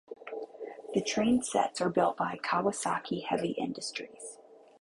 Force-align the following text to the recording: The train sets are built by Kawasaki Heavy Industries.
The 0.95 1.01
train 1.03 1.43
sets 1.43 1.79
are 1.79 1.87
built 1.91 2.17
by 2.17 2.39
Kawasaki 2.43 3.23
Heavy 3.23 3.51
Industries. 3.51 4.39